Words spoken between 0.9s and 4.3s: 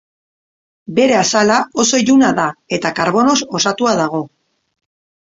Bere azala, oso iluna da, eta karbonoz osatua dago.